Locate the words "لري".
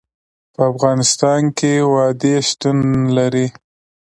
3.17-3.47